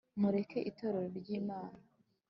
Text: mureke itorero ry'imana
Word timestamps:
mureke 0.19 0.59
itorero 0.69 1.07
ry'imana 1.21 1.79